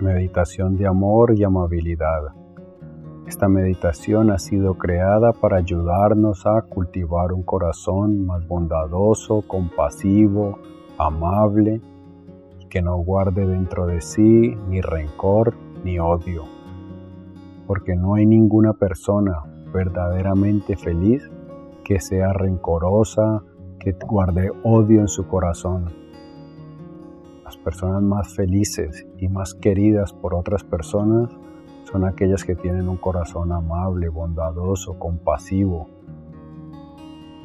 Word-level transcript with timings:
meditación 0.00 0.76
de 0.76 0.86
amor 0.86 1.34
y 1.36 1.44
amabilidad. 1.44 2.34
Esta 3.26 3.48
meditación 3.48 4.30
ha 4.30 4.38
sido 4.38 4.74
creada 4.74 5.32
para 5.32 5.58
ayudarnos 5.58 6.46
a 6.46 6.62
cultivar 6.62 7.32
un 7.32 7.42
corazón 7.42 8.24
más 8.24 8.46
bondadoso, 8.46 9.42
compasivo, 9.46 10.58
amable, 10.96 11.80
que 12.70 12.80
no 12.80 12.96
guarde 12.98 13.46
dentro 13.46 13.86
de 13.86 14.00
sí 14.00 14.56
ni 14.68 14.80
rencor 14.80 15.54
ni 15.84 15.98
odio. 15.98 16.44
Porque 17.66 17.96
no 17.96 18.14
hay 18.14 18.24
ninguna 18.24 18.72
persona 18.72 19.42
verdaderamente 19.72 20.76
feliz 20.76 21.28
que 21.84 22.00
sea 22.00 22.32
rencorosa, 22.32 23.42
que 23.78 23.92
guarde 24.06 24.50
odio 24.62 25.00
en 25.00 25.08
su 25.08 25.26
corazón 25.26 25.97
las 27.48 27.56
personas 27.56 28.02
más 28.02 28.34
felices 28.34 29.06
y 29.16 29.26
más 29.26 29.54
queridas 29.54 30.12
por 30.12 30.34
otras 30.34 30.64
personas 30.64 31.34
son 31.84 32.04
aquellas 32.04 32.44
que 32.44 32.54
tienen 32.54 32.90
un 32.90 32.98
corazón 32.98 33.52
amable, 33.52 34.10
bondadoso, 34.10 34.98
compasivo. 34.98 35.88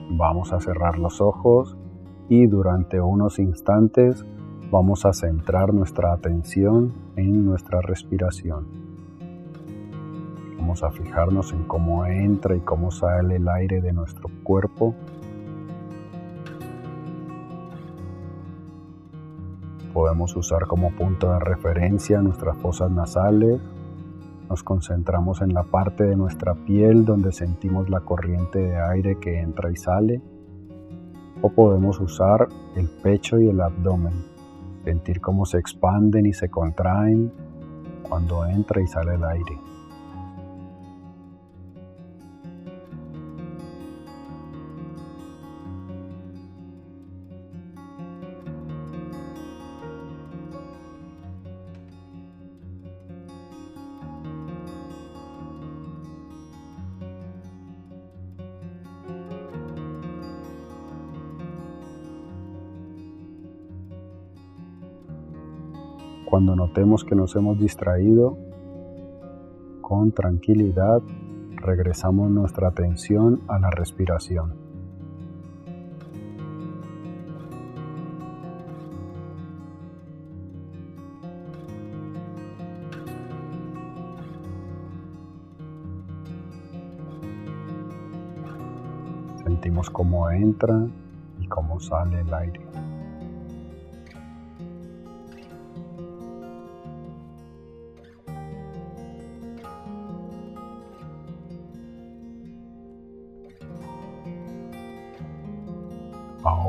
Vamos 0.09 0.51
a 0.51 0.59
cerrar 0.59 0.99
los 0.99 1.21
ojos 1.21 1.77
y 2.27 2.47
durante 2.47 2.99
unos 2.99 3.39
instantes 3.39 4.25
vamos 4.69 5.05
a 5.05 5.13
centrar 5.13 5.73
nuestra 5.73 6.11
atención 6.11 6.91
en 7.15 7.45
nuestra 7.45 7.79
respiración. 7.79 8.67
Vamos 10.57 10.83
a 10.83 10.91
fijarnos 10.91 11.53
en 11.53 11.63
cómo 11.63 12.05
entra 12.05 12.57
y 12.57 12.59
cómo 12.59 12.91
sale 12.91 13.37
el 13.37 13.47
aire 13.47 13.79
de 13.79 13.93
nuestro 13.93 14.29
cuerpo 14.43 14.95
Podemos 19.93 20.35
usar 20.35 20.65
como 20.65 20.91
punto 20.91 21.31
de 21.31 21.39
referencia 21.39 22.19
nuestras 22.21 22.57
fosas 22.57 22.89
nasales. 22.89 23.61
Nos 24.49 24.63
concentramos 24.63 25.41
en 25.41 25.53
la 25.53 25.63
parte 25.63 26.03
de 26.03 26.15
nuestra 26.15 26.55
piel 26.55 27.05
donde 27.05 27.31
sentimos 27.31 27.89
la 27.91 27.99
corriente 27.99 28.57
de 28.57 28.81
aire 28.81 29.19
que 29.19 29.39
entra 29.39 29.71
y 29.71 29.75
sale. 29.75 30.19
O 31.43 31.49
podemos 31.49 31.99
usar 31.99 32.47
el 32.75 32.89
pecho 32.89 33.39
y 33.39 33.49
el 33.49 33.61
abdomen. 33.61 34.13
Sentir 34.83 35.21
cómo 35.21 35.45
se 35.45 35.59
expanden 35.59 36.25
y 36.25 36.33
se 36.33 36.49
contraen 36.49 37.31
cuando 38.09 38.45
entra 38.47 38.81
y 38.81 38.87
sale 38.87 39.13
el 39.13 39.23
aire. 39.23 39.72
Cuando 66.33 66.55
notemos 66.55 67.05
que 67.05 67.13
nos 67.13 67.35
hemos 67.35 67.59
distraído, 67.59 68.39
con 69.81 70.11
tranquilidad 70.13 70.99
regresamos 71.57 72.31
nuestra 72.31 72.69
atención 72.69 73.41
a 73.47 73.59
la 73.59 73.69
respiración. 73.69 74.55
Sentimos 89.43 89.91
cómo 89.91 90.31
entra 90.31 90.87
y 91.39 91.45
cómo 91.45 91.79
sale 91.79 92.21
el 92.21 92.33
aire. 92.33 92.92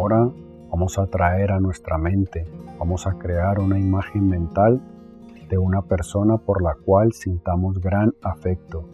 Ahora 0.05 0.31
vamos 0.71 0.99
a 0.99 1.07
traer 1.07 1.51
a 1.51 1.61
nuestra 1.61 1.97
mente, 1.97 2.47
vamos 2.79 3.07
a 3.07 3.15
crear 3.15 3.59
una 3.59 3.79
imagen 3.79 4.29
mental 4.29 4.83
de 5.49 5.57
una 5.57 5.81
persona 5.81 6.37
por 6.37 6.63
la 6.63 6.75
cual 6.75 7.15
sintamos 7.15 7.81
gran 7.81 8.13
afecto 8.21 8.87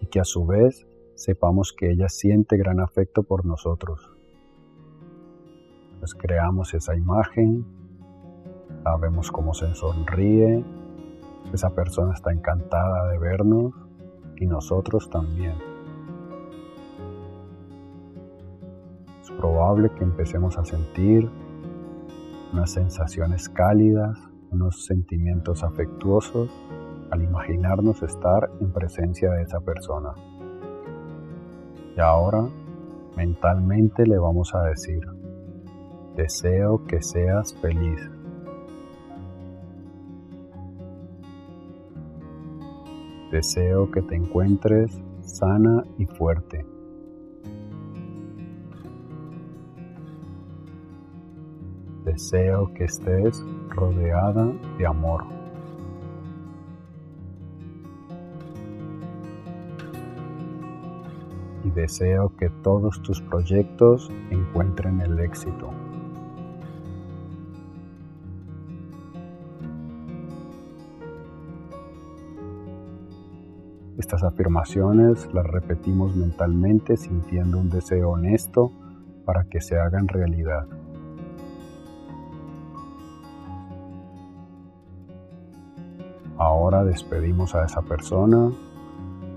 y 0.00 0.06
que 0.06 0.20
a 0.20 0.24
su 0.24 0.46
vez 0.46 0.86
sepamos 1.16 1.72
que 1.72 1.90
ella 1.90 2.08
siente 2.08 2.56
gran 2.56 2.78
afecto 2.78 3.24
por 3.24 3.44
nosotros. 3.44 4.12
Pues 5.98 6.14
creamos 6.14 6.72
esa 6.72 6.94
imagen, 6.94 7.66
la 8.84 8.96
vemos 8.96 9.32
cómo 9.32 9.54
se 9.54 9.74
sonríe, 9.74 10.64
esa 11.52 11.70
persona 11.70 12.14
está 12.14 12.30
encantada 12.30 13.08
de 13.08 13.18
vernos 13.18 13.74
y 14.36 14.46
nosotros 14.46 15.10
también. 15.10 15.73
Probable 19.44 19.90
que 19.90 20.04
empecemos 20.04 20.56
a 20.56 20.64
sentir 20.64 21.30
unas 22.54 22.70
sensaciones 22.70 23.50
cálidas, 23.50 24.18
unos 24.50 24.86
sentimientos 24.86 25.62
afectuosos 25.62 26.48
al 27.10 27.22
imaginarnos 27.22 28.02
estar 28.02 28.48
en 28.62 28.72
presencia 28.72 29.30
de 29.32 29.42
esa 29.42 29.60
persona. 29.60 30.14
Y 31.94 32.00
ahora 32.00 32.48
mentalmente 33.18 34.06
le 34.06 34.16
vamos 34.16 34.54
a 34.54 34.62
decir, 34.62 35.06
deseo 36.16 36.82
que 36.86 37.02
seas 37.02 37.54
feliz. 37.60 38.00
Deseo 43.30 43.90
que 43.90 44.00
te 44.00 44.16
encuentres 44.16 44.98
sana 45.20 45.84
y 45.98 46.06
fuerte. 46.06 46.73
Deseo 52.04 52.74
que 52.74 52.84
estés 52.84 53.42
rodeada 53.70 54.52
de 54.76 54.86
amor. 54.86 55.24
Y 61.64 61.70
deseo 61.70 62.36
que 62.36 62.50
todos 62.50 63.00
tus 63.00 63.22
proyectos 63.22 64.10
encuentren 64.30 65.00
el 65.00 65.18
éxito. 65.18 65.70
Estas 73.96 74.22
afirmaciones 74.24 75.32
las 75.32 75.46
repetimos 75.46 76.14
mentalmente 76.14 76.98
sintiendo 76.98 77.56
un 77.58 77.70
deseo 77.70 78.10
honesto 78.10 78.70
para 79.24 79.44
que 79.44 79.62
se 79.62 79.78
hagan 79.78 80.06
realidad. 80.08 80.66
Ahora 86.64 86.82
despedimos 86.82 87.54
a 87.54 87.66
esa 87.66 87.82
persona, 87.82 88.50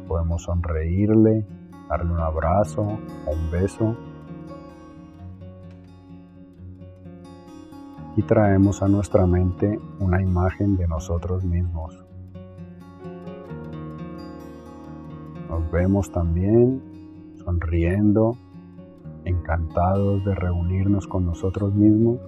podemos 0.07 0.43
sonreírle, 0.43 1.45
darle 1.89 2.13
un 2.13 2.21
abrazo 2.21 2.83
un 2.83 3.51
beso 3.51 3.97
y 8.15 8.21
traemos 8.21 8.81
a 8.81 8.87
nuestra 8.87 9.27
mente 9.27 9.77
una 9.99 10.21
imagen 10.21 10.77
de 10.77 10.87
nosotros 10.87 11.43
mismos. 11.43 12.01
Nos 15.49 15.69
vemos 15.69 16.09
también 16.09 16.81
sonriendo, 17.43 18.37
encantados 19.25 20.23
de 20.23 20.33
reunirnos 20.33 21.07
con 21.07 21.25
nosotros 21.25 21.73
mismos 21.75 22.21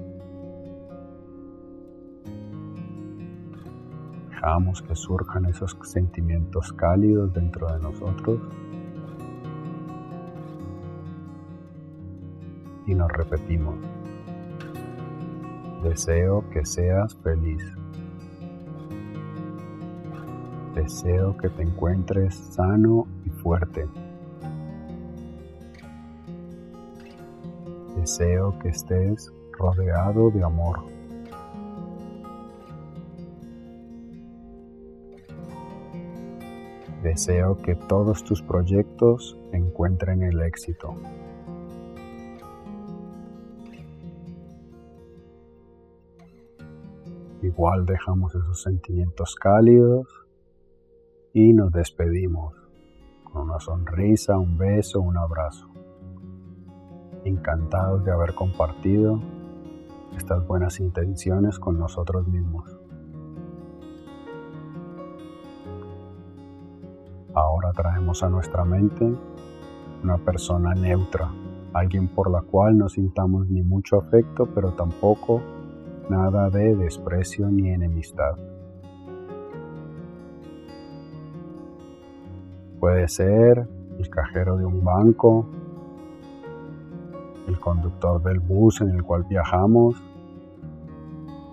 que 4.87 4.95
surjan 4.95 5.45
esos 5.45 5.77
sentimientos 5.83 6.73
cálidos 6.73 7.31
dentro 7.33 7.67
de 7.71 7.79
nosotros 7.79 8.39
y 12.87 12.95
nos 12.95 13.11
repetimos, 13.11 13.75
deseo 15.83 16.43
que 16.49 16.65
seas 16.65 17.15
feliz. 17.17 17.63
Deseo 20.73 21.37
que 21.37 21.49
te 21.49 21.61
encuentres 21.61 22.33
sano 22.35 23.05
y 23.25 23.29
fuerte. 23.29 23.87
Deseo 27.97 28.57
que 28.59 28.69
estés 28.69 29.31
rodeado 29.51 30.31
de 30.31 30.43
amor. 30.43 30.98
Deseo 37.03 37.57
que 37.57 37.75
todos 37.75 38.25
tus 38.25 38.41
proyectos 38.41 39.37
encuentren 39.53 40.21
el 40.21 40.41
éxito. 40.41 40.95
Igual 47.41 47.85
dejamos 47.85 48.35
esos 48.35 48.61
sentimientos 48.61 49.35
cálidos 49.35 50.07
y 51.33 51.53
nos 51.53 51.71
despedimos 51.71 52.53
con 53.23 53.43
una 53.43 53.59
sonrisa, 53.59 54.37
un 54.37 54.57
beso, 54.57 54.99
un 54.99 55.17
abrazo. 55.17 55.69
Encantados 57.23 58.03
de 58.03 58.11
haber 58.11 58.35
compartido 58.35 59.21
estas 60.17 60.45
buenas 60.45 60.81
intenciones 60.81 61.59
con 61.59 61.79
nosotros 61.79 62.27
mismos. 62.27 62.78
Ahora 67.33 67.71
traemos 67.73 68.23
a 68.23 68.29
nuestra 68.29 68.65
mente 68.65 69.13
una 70.03 70.17
persona 70.17 70.73
neutra, 70.73 71.31
alguien 71.73 72.07
por 72.07 72.31
la 72.31 72.41
cual 72.41 72.77
no 72.77 72.89
sintamos 72.89 73.47
ni 73.49 73.61
mucho 73.61 73.97
afecto, 73.97 74.47
pero 74.53 74.71
tampoco 74.71 75.41
nada 76.09 76.49
de 76.49 76.75
desprecio 76.75 77.49
ni 77.49 77.69
enemistad. 77.69 78.35
Puede 82.79 83.07
ser 83.09 83.67
el 83.99 84.09
cajero 84.09 84.57
de 84.57 84.65
un 84.65 84.83
banco, 84.83 85.45
el 87.47 87.59
conductor 87.59 88.23
del 88.23 88.39
bus 88.39 88.81
en 88.81 88.89
el 88.89 89.03
cual 89.03 89.25
viajamos, 89.29 90.01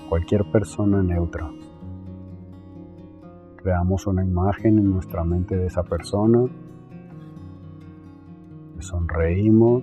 cualquier 0.08 0.50
persona 0.50 1.02
neutra. 1.02 1.50
Creamos 3.66 4.06
una 4.06 4.24
imagen 4.24 4.78
en 4.78 4.92
nuestra 4.92 5.24
mente 5.24 5.56
de 5.56 5.66
esa 5.66 5.82
persona, 5.82 6.44
sonreímos, 8.78 9.82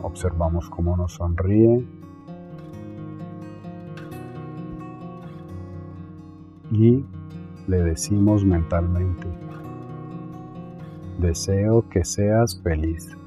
observamos 0.00 0.70
cómo 0.70 0.96
nos 0.96 1.14
sonríe. 1.14 1.84
Y 6.70 7.04
le 7.66 7.82
decimos 7.82 8.44
mentalmente, 8.44 9.26
deseo 11.18 11.88
que 11.88 12.04
seas 12.04 12.60
feliz. 12.62 13.19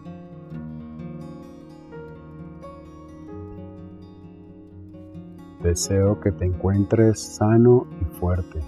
Deseo 5.64 6.20
que 6.20 6.34
te 6.34 6.44
encuentres 6.44 7.22
sano 7.22 7.88
y 8.02 8.04
fuerte. 8.20 8.60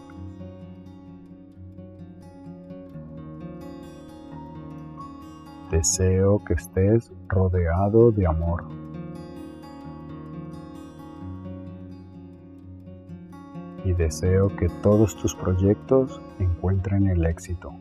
Deseo 5.71 6.41
que 6.45 6.53
estés 6.53 7.11
rodeado 7.27 8.13
de 8.13 8.25
amor. 8.25 8.63
Y 13.83 13.91
deseo 13.91 14.55
que 14.55 14.69
todos 14.81 15.17
tus 15.17 15.35
proyectos 15.35 16.21
encuentren 16.39 17.09
el 17.09 17.25
éxito. 17.25 17.73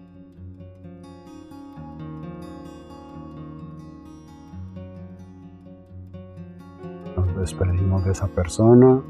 Despedimos 7.45 8.03
de 8.07 8.13
esa 8.13 8.27
persona 8.27 9.03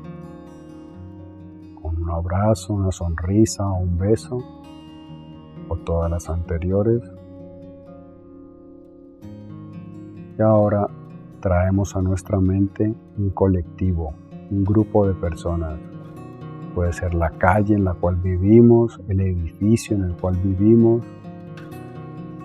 con 1.80 2.02
un 2.02 2.10
abrazo, 2.10 2.74
una 2.74 2.90
sonrisa 2.90 3.64
un 3.64 3.96
beso 3.96 4.38
o 5.68 5.76
todas 5.76 6.10
las 6.10 6.28
anteriores. 6.28 7.00
Y 10.36 10.42
ahora 10.42 10.88
traemos 11.38 11.94
a 11.94 12.02
nuestra 12.02 12.40
mente 12.40 12.92
un 13.16 13.30
colectivo, 13.30 14.14
un 14.50 14.64
grupo 14.64 15.06
de 15.06 15.14
personas. 15.14 15.78
Puede 16.74 16.92
ser 16.92 17.14
la 17.14 17.30
calle 17.30 17.76
en 17.76 17.84
la 17.84 17.94
cual 17.94 18.16
vivimos, 18.16 19.00
el 19.06 19.20
edificio 19.20 19.94
en 19.96 20.02
el 20.02 20.16
cual 20.16 20.34
vivimos, 20.42 21.04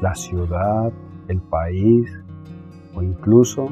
la 0.04 0.14
ciudad, 0.14 0.94
el 1.28 1.42
país 1.42 2.08
o 2.94 3.02
incluso 3.02 3.70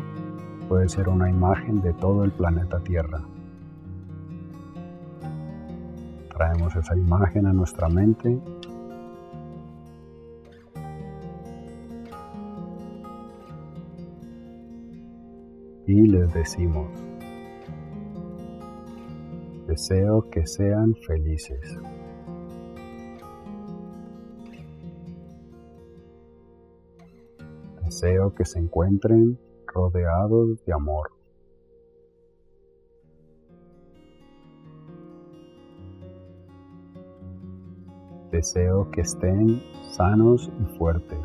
puede 0.67 0.89
ser 0.89 1.07
una 1.07 1.29
imagen 1.29 1.81
de 1.81 1.93
todo 1.93 2.23
el 2.23 2.31
planeta 2.31 2.79
Tierra. 2.79 3.21
Traemos 6.29 6.75
esa 6.75 6.95
imagen 6.95 7.47
a 7.47 7.53
nuestra 7.53 7.89
mente 7.89 8.39
y 15.87 16.07
les 16.07 16.33
decimos, 16.33 16.89
deseo 19.67 20.29
que 20.29 20.45
sean 20.45 20.93
felices. 21.07 21.77
Deseo 27.83 28.35
que 28.35 28.43
se 28.43 28.59
encuentren 28.59 29.39
rodeados 29.77 30.65
de 30.65 30.73
amor. 30.73 31.11
Deseo 38.31 38.89
que 38.89 39.01
estén 39.01 39.61
sanos 39.91 40.51
y 40.59 40.77
fuertes. 40.77 41.19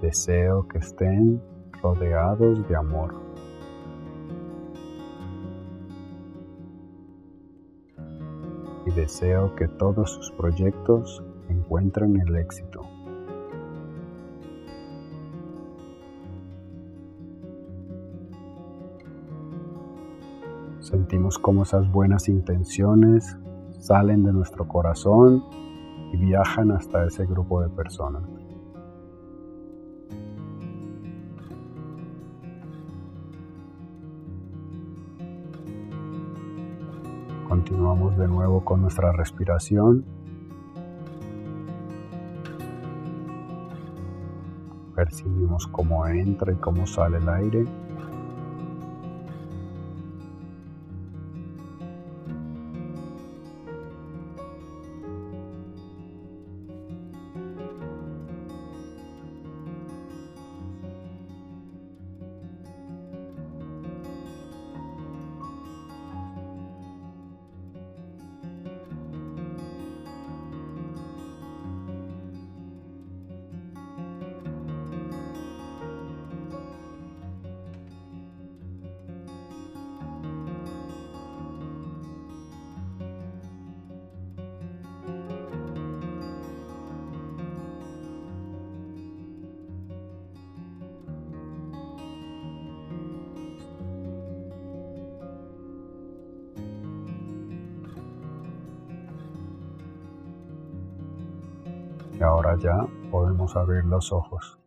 Deseo 0.00 0.66
que 0.68 0.78
estén 0.78 1.42
rodeados 1.82 2.66
de 2.68 2.74
amor. 2.74 3.14
Y 8.86 8.90
deseo 8.92 9.54
que 9.56 9.68
todos 9.68 10.10
sus 10.12 10.30
proyectos 10.30 11.22
encuentren 11.66 12.16
el 12.20 12.36
éxito. 12.36 12.82
Sentimos 20.78 21.38
cómo 21.38 21.64
esas 21.64 21.90
buenas 21.90 22.28
intenciones 22.28 23.36
salen 23.80 24.22
de 24.22 24.32
nuestro 24.32 24.68
corazón 24.68 25.44
y 26.12 26.16
viajan 26.16 26.70
hasta 26.70 27.04
ese 27.04 27.26
grupo 27.26 27.60
de 27.60 27.68
personas. 27.68 28.22
Continuamos 37.48 38.16
de 38.16 38.28
nuevo 38.28 38.64
con 38.64 38.82
nuestra 38.82 39.10
respiración. 39.10 40.04
Percibimos 45.06 45.68
cómo 45.68 46.04
entra 46.08 46.52
y 46.52 46.56
cómo 46.56 46.84
sale 46.84 47.18
el 47.18 47.28
aire. 47.28 47.64
Y 102.18 102.22
ahora 102.22 102.56
ya 102.58 102.86
podemos 103.10 103.56
abrir 103.56 103.84
los 103.84 104.12
ojos. 104.12 104.58